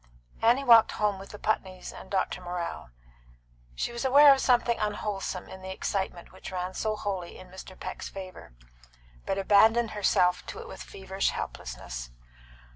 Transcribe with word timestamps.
Annie 0.41 0.63
walked 0.63 0.93
home 0.93 1.19
with 1.19 1.29
the 1.29 1.37
Putneys 1.37 1.93
and 1.93 2.09
Dr. 2.09 2.41
Morrell. 2.41 2.89
She 3.75 3.91
was 3.91 4.03
aware 4.03 4.33
of 4.33 4.39
something 4.39 4.79
unwholesome 4.79 5.47
in 5.47 5.61
the 5.61 5.71
excitement 5.71 6.31
which 6.31 6.51
ran 6.51 6.73
so 6.73 6.95
wholly 6.95 7.37
in 7.37 7.49
Mr. 7.51 7.79
Peck's 7.79 8.09
favour, 8.09 8.55
but 9.27 9.37
abandoned 9.37 9.91
herself 9.91 10.43
to 10.47 10.57
it 10.59 10.67
with 10.67 10.81
feverish 10.81 11.29
helplessness. 11.29 12.09